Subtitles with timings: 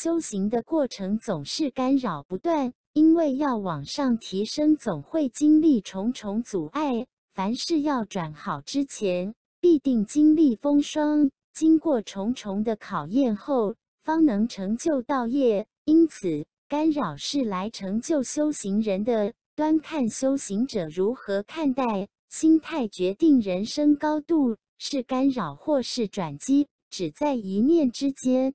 [0.00, 11.32] 修行的过程总是干扰不断因为要往上提升总会经历重重阻碍凡事要转好之前必定经历风霜。
[11.52, 13.74] 经过重重的考验后
[14.04, 28.54] 方能成就道业因此干扰是来成就修行人的端看修行者如何看待心态决定人生高度是干扰或是转机只在一念之间